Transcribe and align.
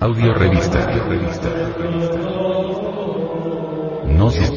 Audio 0.00 0.34
revista. 0.34 0.84
revista. 1.08 1.48
Gnosis. 4.04 4.50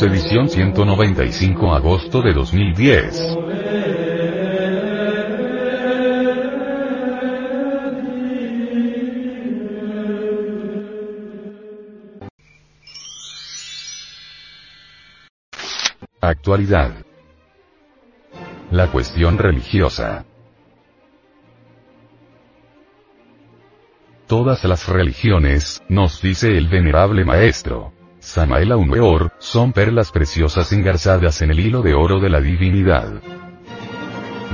Edición 0.00 0.48
195 0.48 1.74
agosto 1.74 2.22
de 2.22 2.32
2010. 2.34 3.36
Actualidad. 16.20 17.03
La 18.74 18.88
cuestión 18.88 19.38
religiosa. 19.38 20.24
Todas 24.26 24.64
las 24.64 24.88
religiones, 24.88 25.80
nos 25.88 26.20
dice 26.20 26.58
el 26.58 26.66
venerable 26.66 27.24
maestro, 27.24 27.92
Samael 28.18 28.72
Aumeor, 28.72 29.30
son 29.38 29.72
perlas 29.72 30.10
preciosas 30.10 30.72
engarzadas 30.72 31.40
en 31.42 31.52
el 31.52 31.60
hilo 31.60 31.82
de 31.82 31.94
oro 31.94 32.18
de 32.18 32.28
la 32.28 32.40
divinidad. 32.40 33.22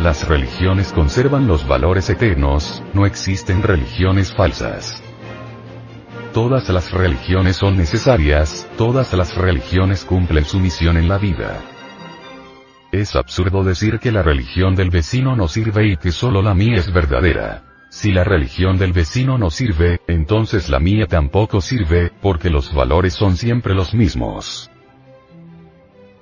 Las 0.02 0.28
religiones 0.28 0.92
conservan 0.92 1.46
los 1.46 1.66
valores 1.66 2.10
eternos, 2.10 2.82
no 2.92 3.06
existen 3.06 3.62
religiones 3.62 4.34
falsas. 4.34 5.02
Todas 6.34 6.68
las 6.68 6.92
religiones 6.92 7.56
son 7.56 7.78
necesarias, 7.78 8.68
todas 8.76 9.14
las 9.14 9.34
religiones 9.34 10.04
cumplen 10.04 10.44
su 10.44 10.60
misión 10.60 10.98
en 10.98 11.08
la 11.08 11.16
vida. 11.16 11.62
Es 12.92 13.14
absurdo 13.14 13.62
decir 13.62 14.00
que 14.00 14.10
la 14.10 14.22
religión 14.22 14.74
del 14.74 14.90
vecino 14.90 15.36
no 15.36 15.46
sirve 15.46 15.86
y 15.86 15.96
que 15.96 16.10
solo 16.10 16.42
la 16.42 16.54
mía 16.54 16.76
es 16.76 16.92
verdadera. 16.92 17.62
Si 17.88 18.12
la 18.12 18.24
religión 18.24 18.78
del 18.78 18.92
vecino 18.92 19.38
no 19.38 19.50
sirve, 19.50 20.00
entonces 20.08 20.68
la 20.68 20.80
mía 20.80 21.06
tampoco 21.06 21.60
sirve, 21.60 22.10
porque 22.20 22.50
los 22.50 22.72
valores 22.74 23.14
son 23.14 23.36
siempre 23.36 23.74
los 23.74 23.94
mismos. 23.94 24.69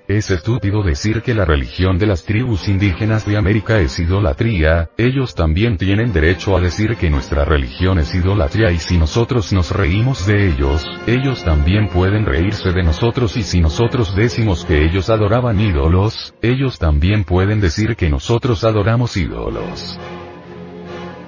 Es 0.08 0.30
estúpido 0.30 0.82
decir 0.82 1.20
que 1.20 1.34
la 1.34 1.44
religión 1.44 1.98
de 1.98 2.06
las 2.06 2.24
tribus 2.24 2.66
indígenas 2.66 3.26
de 3.26 3.36
América 3.36 3.78
es 3.78 3.98
idolatría, 3.98 4.88
ellos 4.96 5.34
también 5.34 5.76
tienen 5.76 6.14
derecho 6.14 6.56
a 6.56 6.60
decir 6.62 6.96
que 6.96 7.10
nuestra 7.10 7.44
religión 7.44 7.98
es 7.98 8.14
idolatría 8.14 8.70
y 8.70 8.78
si 8.78 8.96
nosotros 8.96 9.52
nos 9.52 9.70
reímos 9.70 10.26
de 10.26 10.48
ellos, 10.48 10.82
ellos 11.06 11.44
también 11.44 11.90
pueden 11.90 12.24
reírse 12.24 12.72
de 12.72 12.82
nosotros 12.82 13.36
y 13.36 13.42
si 13.42 13.60
nosotros 13.60 14.16
decimos 14.16 14.64
que 14.64 14.82
ellos 14.82 15.10
adoraban 15.10 15.60
ídolos, 15.60 16.32
ellos 16.40 16.78
también 16.78 17.24
pueden 17.24 17.60
decir 17.60 17.94
que 17.94 18.08
nosotros 18.08 18.64
adoramos 18.64 19.14
ídolos. 19.14 19.98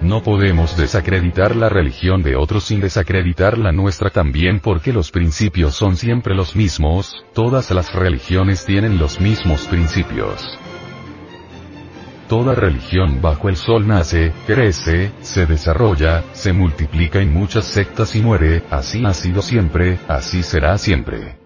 No 0.01 0.23
podemos 0.23 0.79
desacreditar 0.79 1.55
la 1.55 1.69
religión 1.69 2.23
de 2.23 2.34
otros 2.34 2.65
sin 2.65 2.81
desacreditar 2.81 3.59
la 3.59 3.70
nuestra 3.70 4.09
también 4.09 4.59
porque 4.61 4.95
los 4.95 5.11
principios 5.11 5.75
son 5.75 5.97
siempre 5.97 6.34
los 6.34 6.56
mismos, 6.56 7.25
todas 7.34 7.70
las 7.70 7.93
religiones 7.95 8.65
tienen 8.65 8.98
los 8.98 9.21
mismos 9.21 9.67
principios. 9.67 10.59
Toda 12.28 12.55
religión 12.55 13.21
bajo 13.21 13.48
el 13.48 13.56
sol 13.56 13.87
nace, 13.87 14.33
crece, 14.47 15.11
se 15.21 15.47
desarrolla, 15.47 16.25
se 16.33 16.53
multiplica 16.53 17.21
en 17.21 17.34
muchas 17.34 17.67
sectas 17.67 18.15
y 18.15 18.23
muere, 18.23 18.62
así 18.71 19.05
ha 19.05 19.12
sido 19.12 19.43
siempre, 19.43 19.98
así 20.09 20.43
será 20.43 20.78
siempre. 20.78 21.39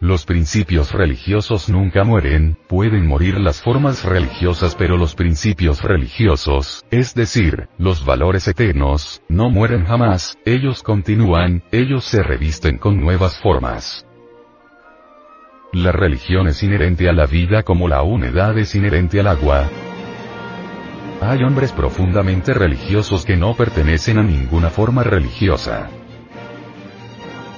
Los 0.00 0.26
principios 0.26 0.92
religiosos 0.92 1.68
nunca 1.68 2.04
mueren, 2.04 2.58
pueden 2.68 3.06
morir 3.06 3.38
las 3.38 3.62
formas 3.62 4.04
religiosas 4.04 4.74
pero 4.74 4.96
los 4.96 5.14
principios 5.14 5.82
religiosos, 5.82 6.84
es 6.90 7.14
decir, 7.14 7.68
los 7.78 8.04
valores 8.04 8.48
eternos, 8.48 9.22
no 9.28 9.50
mueren 9.50 9.84
jamás, 9.84 10.36
ellos 10.44 10.82
continúan, 10.82 11.62
ellos 11.70 12.04
se 12.04 12.22
revisten 12.22 12.76
con 12.78 13.00
nuevas 13.00 13.40
formas. 13.40 14.04
La 15.72 15.92
religión 15.92 16.48
es 16.48 16.62
inherente 16.62 17.08
a 17.08 17.12
la 17.12 17.26
vida 17.26 17.62
como 17.62 17.88
la 17.88 18.02
unidad 18.02 18.58
es 18.58 18.74
inherente 18.74 19.20
al 19.20 19.28
agua. 19.28 19.68
Hay 21.20 21.42
hombres 21.44 21.72
profundamente 21.72 22.52
religiosos 22.52 23.24
que 23.24 23.36
no 23.36 23.54
pertenecen 23.54 24.18
a 24.18 24.22
ninguna 24.22 24.70
forma 24.70 25.04
religiosa. 25.04 25.88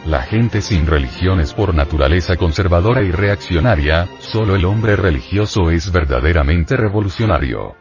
La 0.06 0.22
gente 0.22 0.62
sin 0.62 0.86
religión 0.86 1.40
es 1.40 1.52
por 1.52 1.74
naturaleza 1.74 2.36
conservadora 2.36 3.02
y 3.02 3.10
reaccionaria, 3.10 4.08
solo 4.20 4.54
el 4.54 4.64
hombre 4.64 4.94
religioso 4.94 5.72
es 5.72 5.90
verdaderamente 5.90 6.76
revolucionario. 6.76 7.74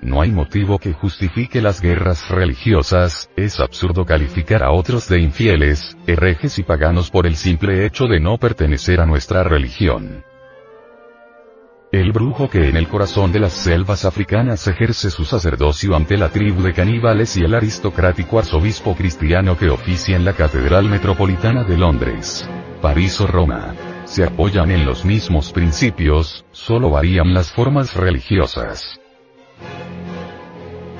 No 0.00 0.22
hay 0.22 0.30
motivo 0.30 0.78
que 0.78 0.94
justifique 0.94 1.60
las 1.60 1.82
guerras 1.82 2.30
religiosas, 2.30 3.28
es 3.36 3.60
absurdo 3.60 4.06
calificar 4.06 4.62
a 4.62 4.70
otros 4.70 5.06
de 5.06 5.20
infieles, 5.20 5.98
herejes 6.06 6.58
y 6.58 6.62
paganos 6.62 7.10
por 7.10 7.26
el 7.26 7.36
simple 7.36 7.84
hecho 7.84 8.06
de 8.06 8.20
no 8.20 8.38
pertenecer 8.38 9.02
a 9.02 9.06
nuestra 9.06 9.42
religión. 9.42 10.24
El 11.94 12.10
brujo 12.10 12.50
que 12.50 12.68
en 12.68 12.76
el 12.76 12.88
corazón 12.88 13.30
de 13.30 13.38
las 13.38 13.52
selvas 13.52 14.04
africanas 14.04 14.66
ejerce 14.66 15.12
su 15.12 15.24
sacerdocio 15.24 15.94
ante 15.94 16.16
la 16.16 16.28
tribu 16.28 16.60
de 16.60 16.72
caníbales 16.72 17.36
y 17.36 17.44
el 17.44 17.54
aristocrático 17.54 18.40
arzobispo 18.40 18.96
cristiano 18.96 19.56
que 19.56 19.70
oficia 19.70 20.16
en 20.16 20.24
la 20.24 20.32
Catedral 20.32 20.88
Metropolitana 20.88 21.62
de 21.62 21.78
Londres, 21.78 22.50
París 22.82 23.20
o 23.20 23.28
Roma. 23.28 23.76
Se 24.06 24.24
apoyan 24.24 24.72
en 24.72 24.84
los 24.84 25.04
mismos 25.04 25.52
principios, 25.52 26.44
solo 26.50 26.90
varían 26.90 27.32
las 27.32 27.52
formas 27.52 27.94
religiosas. 27.94 28.98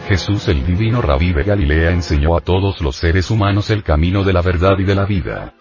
Jesús 0.06 0.46
el 0.46 0.64
divino 0.64 1.02
rabí 1.02 1.32
de 1.32 1.42
Galilea 1.42 1.90
enseñó 1.90 2.36
a 2.36 2.40
todos 2.40 2.80
los 2.80 2.94
seres 2.94 3.32
humanos 3.32 3.68
el 3.70 3.82
camino 3.82 4.22
de 4.22 4.32
la 4.32 4.42
verdad 4.42 4.78
y 4.78 4.84
de 4.84 4.94
la 4.94 5.06
vida. 5.06 5.54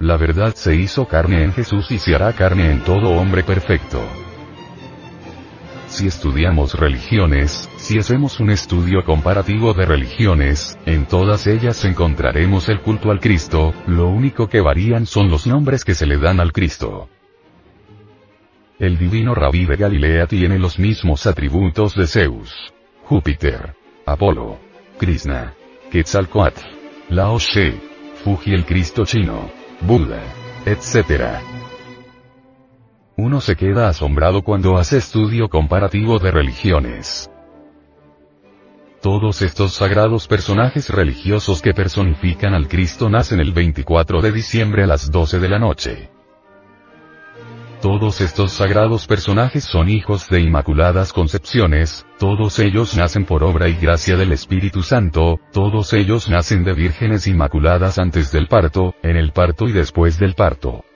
La 0.00 0.16
verdad 0.16 0.54
se 0.54 0.74
hizo 0.74 1.06
carne 1.06 1.44
en 1.44 1.52
Jesús 1.52 1.90
y 1.90 1.98
se 1.98 2.14
hará 2.14 2.32
carne 2.32 2.70
en 2.70 2.80
todo 2.80 3.10
hombre 3.10 3.42
perfecto. 3.44 4.02
Si 5.86 6.08
estudiamos 6.08 6.74
religiones, 6.74 7.70
si 7.76 7.98
hacemos 7.98 8.40
un 8.40 8.50
estudio 8.50 9.04
comparativo 9.04 9.74
de 9.74 9.86
religiones, 9.86 10.76
en 10.86 11.06
todas 11.06 11.46
ellas 11.46 11.84
encontraremos 11.84 12.68
el 12.68 12.80
culto 12.80 13.12
al 13.12 13.20
Cristo, 13.20 13.72
lo 13.86 14.08
único 14.08 14.48
que 14.48 14.60
varían 14.60 15.06
son 15.06 15.30
los 15.30 15.46
nombres 15.46 15.84
que 15.84 15.94
se 15.94 16.06
le 16.06 16.18
dan 16.18 16.40
al 16.40 16.52
Cristo. 16.52 17.08
El 18.80 18.98
divino 18.98 19.36
rabí 19.36 19.66
de 19.66 19.76
Galilea 19.76 20.26
tiene 20.26 20.58
los 20.58 20.80
mismos 20.80 21.28
atributos 21.28 21.94
de 21.94 22.08
Zeus, 22.08 22.74
Júpiter, 23.04 23.76
Apolo, 24.04 24.58
Krishna, 24.98 25.54
Quetzalcoatl, 25.92 26.60
Lao 27.10 27.38
She, 27.38 27.72
Fuji 28.24 28.52
el 28.52 28.64
Cristo 28.64 29.04
chino, 29.04 29.48
Buda, 29.86 30.22
etc. 30.64 31.40
Uno 33.18 33.42
se 33.42 33.54
queda 33.54 33.88
asombrado 33.88 34.40
cuando 34.40 34.78
hace 34.78 34.96
estudio 34.96 35.50
comparativo 35.50 36.18
de 36.18 36.30
religiones. 36.30 37.30
Todos 39.02 39.42
estos 39.42 39.74
sagrados 39.74 40.26
personajes 40.26 40.88
religiosos 40.88 41.60
que 41.60 41.74
personifican 41.74 42.54
al 42.54 42.66
Cristo 42.66 43.10
nacen 43.10 43.40
el 43.40 43.52
24 43.52 44.22
de 44.22 44.32
diciembre 44.32 44.84
a 44.84 44.86
las 44.86 45.10
12 45.10 45.38
de 45.38 45.48
la 45.50 45.58
noche. 45.58 46.13
Todos 47.84 48.22
estos 48.22 48.52
sagrados 48.52 49.06
personajes 49.06 49.62
son 49.62 49.90
hijos 49.90 50.30
de 50.30 50.40
inmaculadas 50.40 51.12
concepciones, 51.12 52.06
todos 52.18 52.58
ellos 52.58 52.96
nacen 52.96 53.26
por 53.26 53.44
obra 53.44 53.68
y 53.68 53.74
gracia 53.74 54.16
del 54.16 54.32
Espíritu 54.32 54.82
Santo, 54.82 55.38
todos 55.52 55.92
ellos 55.92 56.30
nacen 56.30 56.64
de 56.64 56.72
vírgenes 56.72 57.26
inmaculadas 57.26 57.98
antes 57.98 58.32
del 58.32 58.48
parto, 58.48 58.94
en 59.02 59.18
el 59.18 59.32
parto 59.32 59.68
y 59.68 59.72
después 59.72 60.18
del 60.18 60.32
parto. 60.34 60.86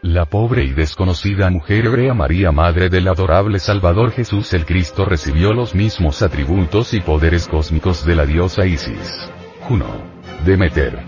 La 0.00 0.24
pobre 0.24 0.64
y 0.64 0.72
desconocida 0.72 1.50
mujer 1.50 1.84
hebrea 1.84 2.14
María 2.14 2.50
Madre 2.50 2.88
del 2.88 3.06
adorable 3.06 3.58
Salvador 3.58 4.12
Jesús 4.12 4.54
el 4.54 4.64
Cristo 4.64 5.04
recibió 5.04 5.52
los 5.52 5.74
mismos 5.74 6.22
atributos 6.22 6.94
y 6.94 7.00
poderes 7.00 7.46
cósmicos 7.46 8.06
de 8.06 8.14
la 8.14 8.24
diosa 8.24 8.64
Isis. 8.64 9.30
Juno. 9.68 9.84
Demeter. 10.46 10.98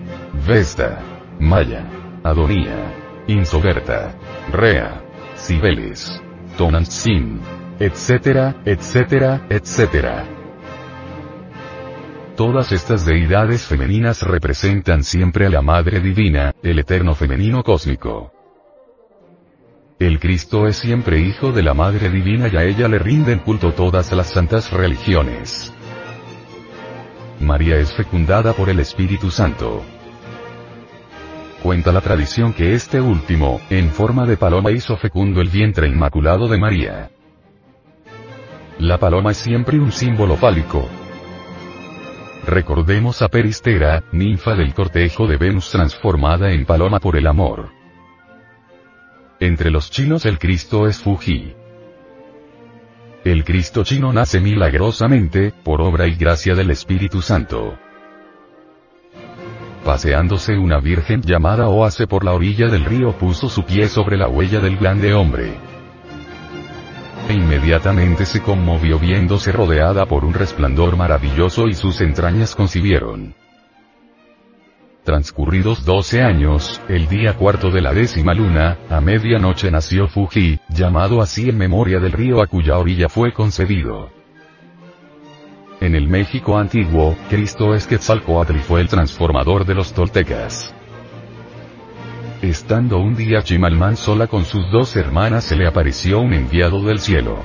Vesta. 0.47 1.01
Maya. 1.41 1.89
Adonía. 2.23 3.08
Insoberta, 3.29 4.15
Rea, 4.51 5.03
Cibeles, 5.37 6.21
Tonantzin, 6.57 7.41
etcétera, 7.79 8.57
etcétera, 8.65 9.47
etcétera. 9.51 10.25
Todas 12.37 12.73
estas 12.73 13.05
deidades 13.05 13.67
femeninas 13.67 14.23
representan 14.23 15.05
siempre 15.05 15.45
a 15.45 15.51
la 15.51 15.61
Madre 15.61 16.01
Divina, 16.01 16.55
el 16.63 16.79
eterno 16.79 17.15
femenino 17.15 17.63
cósmico. 17.63 18.33
El 19.99 20.19
Cristo 20.21 20.67
es 20.67 20.77
siempre 20.77 21.21
hijo 21.21 21.53
de 21.53 21.63
la 21.63 21.75
Madre 21.75 22.09
Divina 22.09 22.49
y 22.51 22.57
a 22.57 22.65
ella 22.65 22.89
le 22.89 22.99
rinden 22.99 23.41
culto 23.41 23.73
todas 23.73 24.11
las 24.13 24.29
santas 24.29 24.73
religiones. 24.73 25.75
María 27.41 27.77
es 27.77 27.93
fecundada 27.93 28.55
por 28.55 28.71
el 28.71 28.81
Espíritu 28.81 29.31
Santo. 29.31 29.83
Cuenta 31.69 31.93
la 31.93 32.01
tradición 32.01 32.55
que 32.55 32.73
este 32.73 32.99
último, 32.99 33.61
en 33.69 33.91
forma 33.91 34.25
de 34.25 34.39
paloma 34.39 34.71
hizo 34.71 34.97
fecundo 34.97 35.43
el 35.43 35.51
vientre 35.51 35.87
inmaculado 35.87 36.49
de 36.49 36.57
María. 36.57 37.11
La 38.79 38.97
paloma 38.97 39.33
es 39.33 39.37
siempre 39.37 39.79
un 39.79 39.93
símbolo 39.93 40.37
fálico. 40.37 40.89
Recordemos 42.47 43.21
a 43.21 43.29
Peristera, 43.29 44.03
ninfa 44.13 44.55
del 44.55 44.73
cortejo 44.73 45.27
de 45.27 45.37
Venus 45.37 45.71
transformada 45.71 46.53
en 46.53 46.65
paloma 46.65 47.01
por 47.01 47.17
el 47.19 47.27
amor. 47.27 47.69
Entre 49.39 49.71
los 49.71 49.91
chinos 49.91 50.25
el 50.25 50.39
Cristo 50.39 50.89
es 50.89 50.97
Fuji. 50.97 51.53
El 53.25 53.45
Cristo 53.45 53.85
chino 53.85 54.11
nace 54.11 54.41
milagrosamente, 54.41 55.53
por 55.65 55.83
obra 55.83 56.07
y 56.07 56.15
gracia 56.15 56.55
del 56.55 56.71
Espíritu 56.71 57.21
Santo. 57.21 57.79
Paseándose 59.89 60.59
una 60.59 60.81
virgen 60.81 61.23
llamada 61.23 61.67
Oase 61.71 62.07
por 62.07 62.23
la 62.23 62.35
orilla 62.35 62.67
del 62.67 62.85
río 62.85 63.13
puso 63.13 63.49
su 63.49 63.65
pie 63.65 63.89
sobre 63.89 64.19
la 64.19 64.29
huella 64.29 64.61
del 64.61 64.77
grande 64.77 65.15
hombre. 65.15 65.55
E 67.27 67.33
inmediatamente 67.33 68.27
se 68.27 68.43
conmovió 68.43 68.99
viéndose 68.99 69.51
rodeada 69.51 70.05
por 70.05 70.27
un 70.27 70.35
resplandor 70.35 70.95
maravilloso 70.99 71.69
y 71.69 71.73
sus 71.73 72.03
entrañas 72.03 72.55
concibieron. 72.55 73.35
Transcurridos 75.05 75.87
12 75.87 76.21
años, 76.21 76.83
el 76.91 77.09
día 77.09 77.33
cuarto 77.33 77.71
de 77.71 77.81
la 77.81 77.95
décima 77.95 78.35
luna, 78.35 78.77
a 78.91 79.01
medianoche 79.01 79.71
nació 79.71 80.07
Fuji, 80.07 80.61
llamado 80.69 81.23
así 81.23 81.49
en 81.49 81.57
memoria 81.57 81.99
del 81.99 82.13
río 82.13 82.43
a 82.43 82.47
cuya 82.47 82.77
orilla 82.77 83.09
fue 83.09 83.33
concebido. 83.33 84.18
En 85.81 85.95
el 85.95 86.09
México 86.09 86.59
antiguo, 86.59 87.17
Cristo 87.31 87.73
es 87.73 87.87
Quetzalcoatl 87.87 88.57
y 88.57 88.59
fue 88.59 88.81
el 88.81 88.89
transformador 88.89 89.65
de 89.65 89.75
los 89.77 89.93
toltecas. 89.93 90.75
Estando 92.43 92.99
un 92.99 93.15
día 93.15 93.43
Chimalmán 93.43 93.97
sola 93.97 94.27
con 94.27 94.45
sus 94.45 94.69
dos 94.73 94.97
hermanas 94.97 95.45
se 95.45 95.55
le 95.55 95.69
apareció 95.69 96.19
un 96.19 96.33
enviado 96.33 96.83
del 96.83 96.99
cielo. 96.99 97.39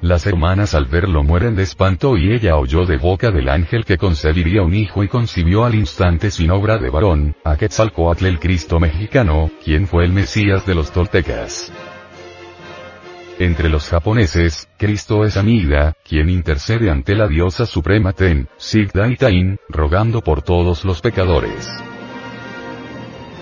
Las 0.00 0.26
hermanas 0.26 0.74
al 0.74 0.86
verlo 0.86 1.24
mueren 1.24 1.56
de 1.56 1.64
espanto 1.64 2.16
y 2.16 2.32
ella 2.32 2.56
oyó 2.56 2.84
de 2.84 2.96
boca 2.96 3.32
del 3.32 3.48
ángel 3.48 3.84
que 3.84 3.98
concebiría 3.98 4.62
un 4.62 4.74
hijo 4.74 5.02
y 5.02 5.08
concibió 5.08 5.64
al 5.64 5.74
instante 5.74 6.30
sin 6.30 6.50
obra 6.52 6.78
de 6.78 6.90
varón, 6.90 7.34
a 7.44 7.56
Quetzalcoatl 7.56 8.26
el 8.26 8.38
Cristo 8.38 8.78
mexicano, 8.78 9.50
quien 9.64 9.88
fue 9.88 10.04
el 10.04 10.12
Mesías 10.12 10.64
de 10.64 10.74
los 10.76 10.92
toltecas. 10.92 11.72
Entre 13.42 13.68
los 13.68 13.88
japoneses, 13.88 14.68
Cristo 14.78 15.24
es 15.24 15.36
Amida, 15.36 15.94
quien 16.08 16.30
intercede 16.30 16.92
ante 16.92 17.16
la 17.16 17.26
diosa 17.26 17.66
suprema 17.66 18.12
Ten, 18.12 18.46
Sigda 18.56 19.08
y 19.08 19.16
Tain, 19.16 19.58
rogando 19.68 20.20
por 20.20 20.42
todos 20.42 20.84
los 20.84 21.00
pecadores. 21.00 21.68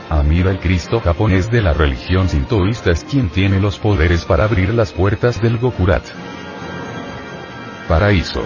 Amida 0.08 0.52
el 0.52 0.58
Cristo 0.58 1.00
japonés 1.00 1.50
de 1.50 1.60
la 1.60 1.74
religión 1.74 2.30
sintoísta 2.30 2.92
es 2.92 3.04
quien 3.04 3.28
tiene 3.28 3.60
los 3.60 3.78
poderes 3.78 4.24
para 4.24 4.44
abrir 4.44 4.72
las 4.72 4.90
puertas 4.90 5.38
del 5.42 5.58
Gokurat. 5.58 6.04
Paraíso. 7.86 8.42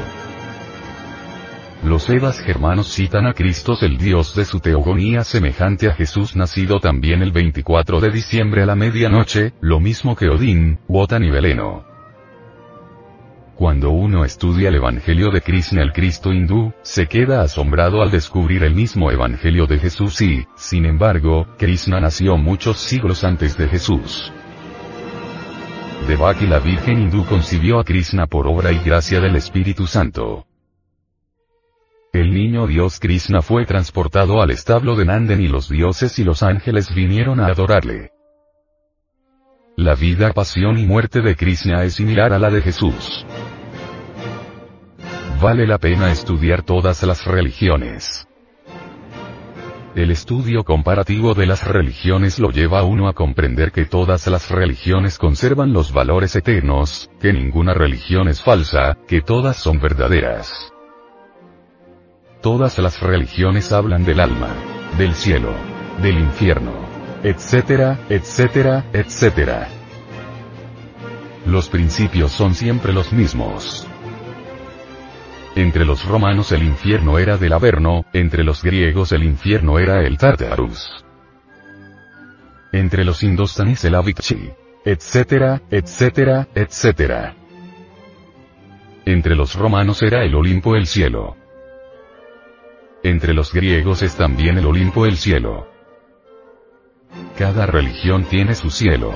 Los 1.85 2.09
Edas 2.09 2.41
germanos 2.41 2.89
citan 2.95 3.27
a 3.27 3.35
Cristo 3.35 3.77
el 3.83 3.99
dios 3.99 4.35
de 4.35 4.47
su 4.47 4.59
teogonía 4.59 5.23
semejante 5.23 5.87
a 5.87 5.93
Jesús 5.93 6.35
nacido 6.35 6.81
también 6.81 7.21
el 7.21 7.31
24 7.31 8.01
de 8.01 8.11
diciembre 8.11 8.63
a 8.63 8.67
la 8.67 8.75
medianoche, 8.75 9.53
lo 9.61 9.81
mismo 9.81 10.17
que 10.17 10.31
Odín, 10.31 10.79
Wotan 10.89 11.25
y 11.25 11.31
Beleno. 11.31 11.85
Cuando 13.55 13.91
uno 13.91 14.25
estudia 14.25 14.71
el 14.71 14.77
Evangelio 14.77 15.31
de 15.31 15.43
Krishna 15.43 15.83
el 15.83 15.93
Cristo 15.93 16.33
hindú, 16.33 16.73
se 16.81 17.07
queda 17.07 17.43
asombrado 17.43 18.01
al 18.01 18.11
descubrir 18.11 18.63
el 18.63 18.75
mismo 18.75 19.11
Evangelio 19.11 19.67
de 19.67 19.79
Jesús 19.79 20.23
y, 20.23 20.47
sin 20.57 20.87
embargo, 20.87 21.47
Krishna 21.59 22.01
nació 22.01 22.39
muchos 22.39 22.79
siglos 22.79 23.25
antes 23.25 23.59
de 23.59 23.69
Jesús. 23.69 24.33
Devaki 26.09 26.47
la 26.47 26.61
Virgen 26.61 27.03
hindú 27.03 27.27
concibió 27.27 27.79
a 27.79 27.85
Krishna 27.85 28.27
por 28.27 28.47
obra 28.47 28.73
y 28.73 28.79
gracia 28.79 29.21
del 29.21 29.37
Espíritu 29.37 29.87
Santo. 29.87 30.47
El 32.15 32.33
niño 32.33 32.69
dios 32.69 33.01
Krishna 33.01 33.43
fue 33.43 33.67
transportado 33.67 34.41
al 34.41 34.53
establo 34.53 34.95
de 34.95 35.05
Nanden 35.05 35.41
y 35.41 35.49
los 35.49 35.69
dioses 35.69 36.17
y 36.21 36.23
los 36.23 36.45
ángeles 36.45 36.95
vinieron 36.95 37.41
a 37.41 37.47
adorarle. 37.47 38.13
La 39.77 39.97
vida, 39.97 40.33
pasión 40.33 40.79
y 40.79 40.87
muerte 40.87 41.23
de 41.23 41.35
Krishna 41.35 41.83
es 41.83 41.95
similar 41.95 42.33
a 42.33 42.39
la 42.39 42.51
de 42.51 42.63
Jesús. 42.63 43.27
Vale 45.43 45.67
la 45.67 45.79
pena 45.79 46.13
estudiar 46.13 46.63
todas 46.63 47.03
las 47.03 47.27
religiones. 47.27 48.29
El 49.97 50.13
estudio 50.13 50.63
comparativo 50.63 51.35
de 51.35 51.47
las 51.47 51.67
religiones 51.67 52.39
lo 52.39 52.51
lleva 52.51 52.79
a 52.79 52.85
uno 52.85 53.09
a 53.09 53.15
comprender 53.15 53.73
que 53.73 53.87
todas 53.87 54.29
las 54.29 54.53
religiones 54.53 55.19
conservan 55.19 55.73
los 55.73 55.93
valores 55.93 56.37
eternos, 56.37 57.11
que 57.21 57.33
ninguna 57.33 57.75
religión 57.75 58.29
es 58.29 58.41
falsa, 58.41 58.99
que 59.09 59.21
todas 59.21 59.57
son 59.57 59.81
verdaderas. 59.81 60.74
Todas 62.45 62.77
las 62.79 63.01
religiones 63.01 63.73
hablan 63.73 64.05
del 64.05 64.21
alma, 64.21 64.51
del 64.99 65.15
cielo, 65.15 65.55
del 66.03 66.19
infierno, 66.19 66.75
etcétera, 67.23 68.01
etcétera, 68.11 68.85
etcétera. 68.93 69.69
Los 71.47 71.71
principios 71.71 72.33
son 72.33 72.55
siempre 72.55 72.93
los 72.93 73.15
mismos. 73.15 73.87
Entre 75.57 75.87
los 75.87 76.05
romanos 76.05 76.53
el 76.53 76.65
infierno 76.65 77.19
era 77.19 77.39
del 77.39 77.55
Averno, 77.55 78.05
entre 78.13 78.45
los 78.45 78.63
griegos 78.63 79.13
el 79.13 79.25
infierno 79.25 79.79
era 79.79 80.03
el 80.03 80.19
Tartarus. 80.19 81.03
Entre 82.73 83.07
los 83.07 83.23
indostanes 83.23 83.83
el 83.87 83.95
Avicii. 83.95 84.53
Etcétera, 84.85 85.63
etcétera, 85.71 86.47
etcétera. 86.55 87.37
Entre 89.07 89.35
los 89.35 89.55
romanos 89.55 90.03
era 90.03 90.25
el 90.25 90.35
Olimpo 90.35 90.77
el 90.77 90.87
cielo. 90.87 91.39
Entre 93.05 93.35
los 93.35 93.53
griegos 93.53 94.01
es 94.01 94.17
también 94.17 94.57
el 94.57 94.65
Olimpo 94.65 95.05
el 95.05 95.19
cielo. 95.19 95.69
Cada 97.37 97.67
religión 97.67 98.25
tiene 98.25 98.55
su 98.55 98.71
cielo. 98.71 99.13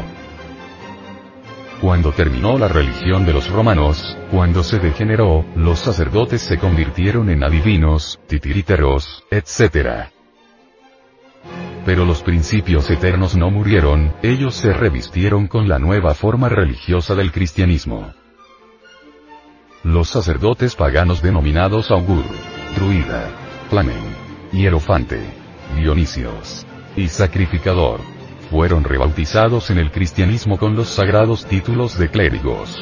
Cuando 1.80 2.12
terminó 2.12 2.58
la 2.58 2.68
religión 2.68 3.24
de 3.24 3.32
los 3.32 3.48
romanos, 3.48 4.18
cuando 4.30 4.62
se 4.62 4.78
degeneró, 4.78 5.42
los 5.56 5.78
sacerdotes 5.78 6.42
se 6.42 6.58
convirtieron 6.58 7.30
en 7.30 7.42
adivinos, 7.42 8.20
titiriteros, 8.26 9.24
etc. 9.30 10.10
Pero 11.86 12.04
los 12.04 12.22
principios 12.22 12.90
eternos 12.90 13.38
no 13.38 13.50
murieron, 13.50 14.12
ellos 14.22 14.54
se 14.54 14.74
revistieron 14.74 15.46
con 15.46 15.66
la 15.66 15.78
nueva 15.78 16.12
forma 16.14 16.50
religiosa 16.50 17.14
del 17.14 17.32
cristianismo. 17.32 18.12
Los 19.82 20.08
sacerdotes 20.08 20.76
paganos 20.76 21.22
denominados 21.22 21.90
augur, 21.90 22.24
druida, 22.76 23.47
flamen, 23.68 24.16
hierofante, 24.52 25.20
dionisios 25.76 26.66
y 26.96 27.08
sacrificador, 27.08 28.00
fueron 28.50 28.84
rebautizados 28.84 29.70
en 29.70 29.78
el 29.78 29.90
cristianismo 29.90 30.58
con 30.58 30.74
los 30.74 30.88
sagrados 30.88 31.46
títulos 31.46 31.98
de 31.98 32.08
clérigos, 32.10 32.76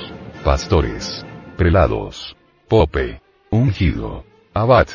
pastores, 0.45 1.25
prelados, 1.57 2.37
pope, 2.69 3.21
ungido, 3.51 4.25
abad, 4.55 4.87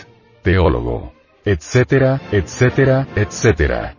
teólogo, 0.43 1.13
etcétera, 1.43 2.21
etcétera, 2.31 3.07
etcétera. 3.15 3.95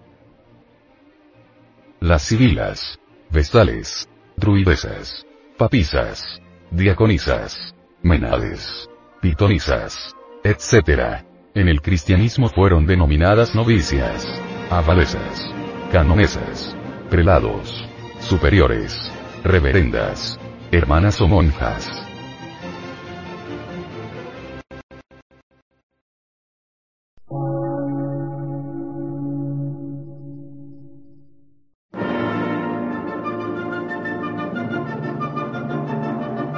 Las 2.01 2.23
sibilas, 2.23 2.99
vestales, 3.31 4.09
druidesas, 4.37 5.27
papisas, 5.59 6.25
diaconisas, 6.71 7.75
menades, 8.03 8.89
pitonisas, 9.21 10.17
etcétera. 10.43 11.25
En 11.55 11.69
el 11.69 11.83
cristianismo 11.83 12.49
fueron 12.49 12.87
denominadas 12.87 13.55
novicias, 13.55 14.27
abadesas, 14.71 15.45
canonesas, 15.93 16.75
prelados, 17.11 17.85
superiores, 18.21 18.97
reverendas, 19.45 20.41
hermanas 20.71 21.21
o 21.21 21.29
monjas. 21.29 21.91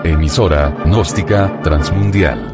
Emisora, 0.05 0.71
gnóstica, 0.85 1.61
transmundial 1.63 2.54